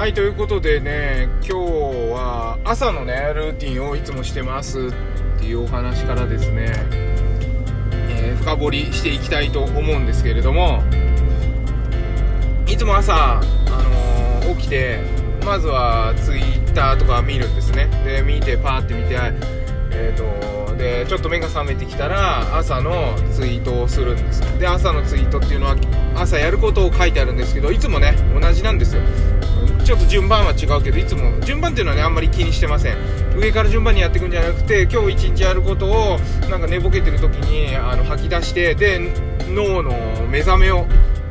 [0.00, 1.52] はいということでね今日
[2.10, 4.92] は朝のねルーティンをいつもしてますっ
[5.38, 6.72] ていうお話からですね、
[8.08, 10.82] えー、深掘りしていきたいと思うんですけれども
[12.66, 13.42] いつも朝、あ
[14.40, 15.00] のー、起きて
[15.44, 17.88] まずはツイッターとか見るんですね。
[18.02, 19.18] で見てパーって見て
[19.92, 24.40] えーと、でちょっと目が覚めてきたら朝のツイートをするんです。
[24.58, 25.76] で朝のツイートっていうのは
[26.16, 29.02] 朝やることを書いてあるんですけどいつもね同じなんですよ。
[29.90, 32.96] ちょっと順番は違うけどいつも順番っていうのはねあんまり気にしてません。
[33.36, 36.16] 上から順番にやっていくんじゃなくて今日一日やることを
[36.48, 39.00] なんか寝ぼけてる時にあの吐き出してで
[39.48, 39.90] 脳の
[40.28, 40.86] 目覚めを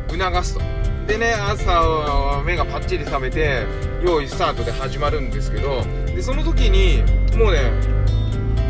[0.09, 0.61] 促すと。
[1.07, 3.65] でね朝目がパッチリ覚めて
[4.03, 7.01] 用意スタートで始まるんですけどでその時に
[7.37, 7.71] もうね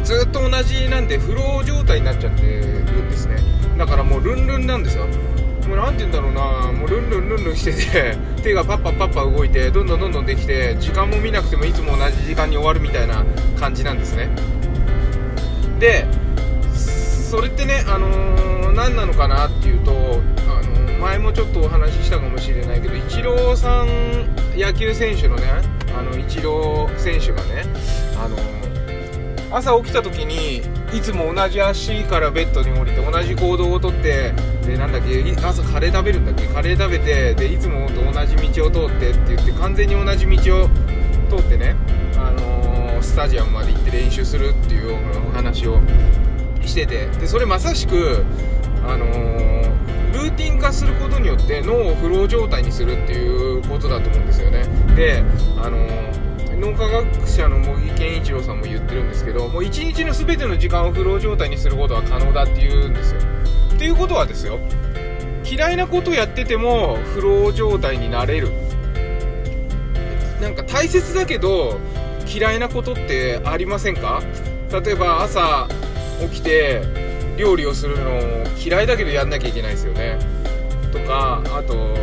[0.04, 3.38] ずっと同じなんでフロー状態になっちゃってるんですね。
[3.76, 5.08] だからもうルンルンなんですよ。
[5.70, 6.72] もう何て言うんだろうな。
[6.72, 13.23] もうルンルンルンルンしてて 手がパッパッパッパ動いてどんどんどんどんできて時間も見なくてもいつも同じ時間に終わるみたいな
[13.59, 14.30] 感じなんですね。
[15.80, 16.08] で
[17.30, 23.88] それってね、あのー、何なのかなっていうと、あのー、前もちょっとお話ししたかもしれないけどイチローさん
[24.58, 25.44] 野球選手のね
[25.95, 27.66] あのイチロー選手がね、
[28.17, 28.78] あのー、
[29.52, 30.61] 朝起きた時に
[30.95, 34.33] いつも同じ足からベッドに降りて同じ行動をとって
[34.66, 36.45] でなんだっけ朝カレー食べるんだっけ？
[36.47, 40.69] カレー食べてでいつもと同じ道を通ってって言って完全に同じ道を
[41.30, 41.75] 通ってね、
[42.16, 44.94] あのー、スタジアムまで行って練習するっていう
[45.30, 45.80] お話を
[46.63, 48.25] しててでそれまさしく、
[48.84, 54.63] あのー、ルーティン化することによって脳をフロー状態にするっていうことだと思うんですよね。
[54.95, 55.23] で、
[55.58, 56.19] あのー、
[56.60, 63.22] 脳科学者の茂木健一郎さんも言ってるんですけどもう一日の全ての時間をフロー状態にすることは可能だっていうんですよ。
[63.74, 64.60] っていうことはですよ。
[65.50, 68.50] 嫌いなことやっててもフロー状態になれる。
[70.42, 71.80] なんか大切だけど
[72.28, 74.22] 嫌いなことってありませんか？
[74.84, 75.69] 例えば朝
[76.30, 76.81] 起きて
[77.38, 78.19] 料理をするの
[78.62, 80.19] 嫌いだけどやんなきゃいけないですよね。
[80.92, 81.96] とかあと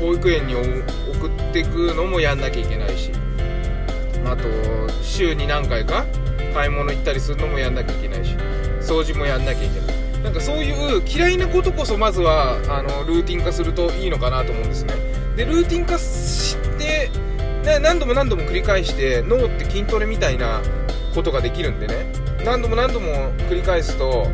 [0.00, 3.11] 保育園に送ってくのもやんなきゃいけないし。
[4.24, 4.48] あと
[5.02, 6.06] 週に何回か
[6.54, 8.36] 買い物行ったりするのもやんなきゃいけないし
[8.80, 10.22] 掃除もやんなきゃいけない。
[10.22, 14.94] なんかそういう嫌いなことこそまずはあのルーティン化するといいのかなと思うんですね。
[15.36, 17.10] でルーティン化して
[17.80, 20.60] 何度も何度も繰り返して脳って筋トレみたいな
[21.14, 22.12] ことができるんでね。
[22.44, 24.28] 何度も何度も繰り返すと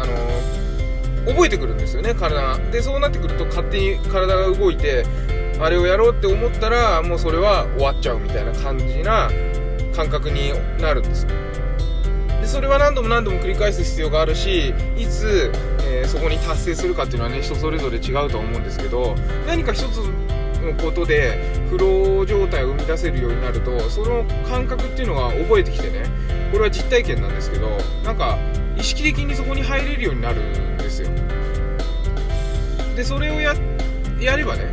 [0.00, 2.40] あの覚えてくるんですよね体。
[2.40, 5.04] がでそうなってくると勝手に体が動いて
[5.60, 9.30] あれをやろうって思ったらもうそれは終わっちゃうみたいな感じな
[9.94, 19.14] 感覚になるんですでそれは何度も何度も繰り返す必要があるしいつ、えー、そこに達成するかっていうのはね人それぞれ違うと思うんですけど
[19.46, 19.98] 何か一つ
[20.64, 21.38] のことで
[21.70, 26.04] フロー状態を生み出せるようになるとその感覚っていうのが覚えてきてね
[26.50, 27.68] これは実体験なんですけど
[28.02, 28.38] なんか
[28.76, 31.10] 意識的にそこに入れるようになるんですよ。
[32.96, 33.54] でそれをや
[34.36, 34.70] ればね、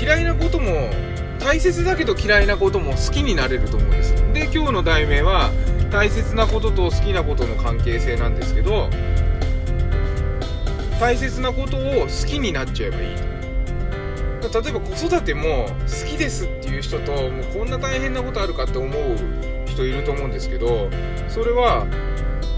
[0.00, 0.90] 嫌いなことも
[1.38, 4.14] 大切だけど嫌いなことも好きになれると思うんです。
[4.32, 5.50] で今日の題名は
[5.90, 8.90] 大切なことと好きなことの関係性なんですけど
[11.00, 13.16] 大切なことを好きになっちゃえばいい
[14.42, 18.92] 例えば子育ても好きですっていう人ともうこんな大変なことあるかって思う
[19.66, 20.90] 人いると思うんですけど
[21.28, 21.86] それは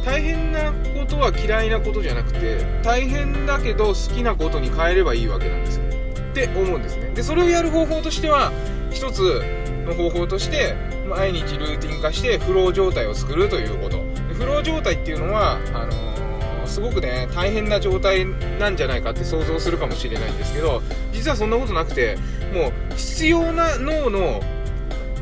[0.05, 5.88] 大変なことは嫌いなことじゃなくて大変だけど好きなことに変えればいいわけなんですよ。
[6.31, 7.11] って思うんですね。
[7.15, 8.53] でそれをやる方法としては
[8.91, 9.43] 一つ
[9.87, 10.75] の方法として
[11.09, 13.99] 毎日ルーティン化してフロー状態を作るということ。
[14.29, 18.27] でフロー状態っていうのはあのー、すごくね大変な状態
[18.59, 22.17] なんじゃないかって想像するかもしれないんですけど実はそんなことなくて
[22.53, 24.41] もう必要な脳の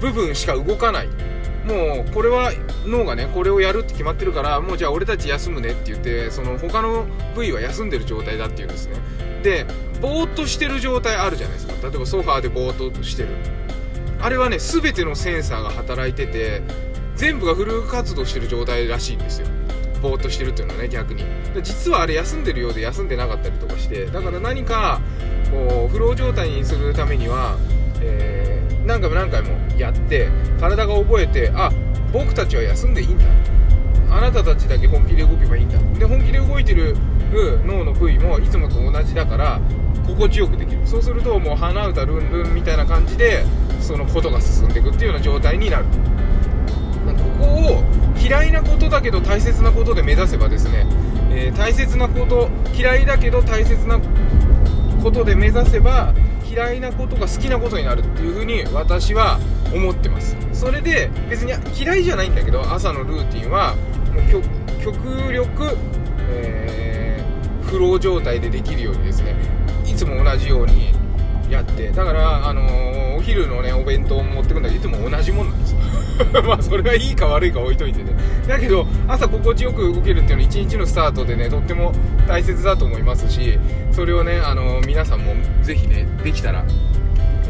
[0.01, 1.09] 部分しか動かない。
[1.67, 2.53] もうこれは
[2.87, 8.97] 脳がねこれをやるって決まってるからもうじゃあ俺たち休むねって言ってその他の部位は休んでる状態だっていうんですね。
[9.43, 9.67] で
[10.01, 11.75] ぼーっとしてる状態あるじゃないですか。
[11.89, 13.31] 例えばソファーでぼーっとしてる。
[14.21, 16.63] あれはね全てのセンサーが働いてて
[17.17, 19.49] 全部がフル活動してる状態らしいんですよ。
[20.01, 21.25] ぼーっとしてるっていうのはね逆に。
[21.63, 25.01] 実はあれ休んでるようで休んでなかったりとかしてだから何か
[25.51, 27.57] こうフロー状態にするためには、
[28.01, 28.56] えー、
[28.87, 30.29] 何回も何回もやって
[30.61, 31.71] 体が覚えてあ
[32.13, 33.25] 僕たちは休んでいいんだ。
[34.09, 35.79] あなたたちだけ本気で動けばいいんだ。
[35.99, 36.97] で本気で動いてる
[37.67, 39.61] 脳の部位もいつもと同じだから
[40.07, 40.87] 心地よくできる。
[40.87, 43.45] そうするともう鼻歌ルンルンみたいな感じで
[43.81, 45.85] そのことが進んでいくっていうような状態になる。
[47.39, 47.45] ここ
[47.81, 47.85] を
[48.19, 50.87] 嫌いなことだけど大切なことで目指せばですね、
[51.31, 54.01] えー、大切なこと嫌いだけど大切な
[55.03, 56.15] ことで目指せば
[56.57, 59.39] 嫌いなことが好きなことになるっていうふうに私は
[59.75, 60.35] 思ってます。
[60.55, 64.97] それで別に嫌いじゃないんだけど朝のルーティンはもう極
[65.31, 65.77] 力、
[66.31, 69.37] えー、フロー状態でできるようにですね
[69.85, 70.95] いつも同じように
[71.51, 75.79] やってだからあのー、お昼のねお弁当を持ってくんだけどいつも同じもんなんですよ。
[76.47, 78.11] まあそれがいいか悪いか置いといてね。
[78.49, 81.93] だけど朝心地よく動けるっていうのは一日のスタートでねとっても
[82.27, 83.59] 大切だと思いますし
[83.93, 86.65] それをねあの皆さんもぜひねできたら、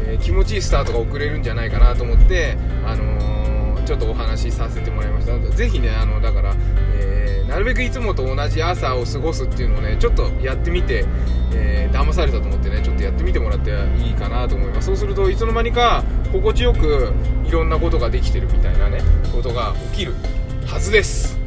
[0.05, 5.37] えー、気持ちいいスタートが送れるんじゃないかなと思ってあの、ちょっとお話しさせてもらいました。
[5.55, 6.53] ぜひねあのだから、
[6.93, 11.05] えー、なるべくいつもと同じ朝を過ごすっていうのをねちょっとやってみて、
[11.53, 13.71] え騙されたと思ってねちょっとやってみてもらって
[14.05, 14.87] いいかなと思います。
[14.87, 17.13] そうするといつの間にか心地よく
[17.45, 18.99] いろんなことができてるみたいなね
[19.33, 20.13] ことが起きる
[20.65, 21.39] はずです、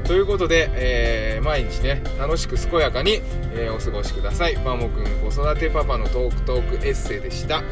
[0.02, 3.22] ん、ということで、えー、毎日ね楽しく健やかに、
[3.54, 4.56] えー、お過ごしください。
[4.56, 7.62] バモくん子育てパパのトークトークエッセイでした。